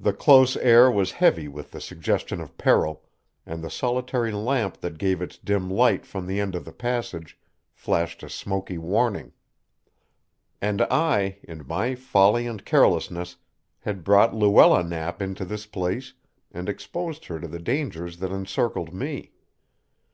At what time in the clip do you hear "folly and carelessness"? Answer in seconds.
11.94-13.36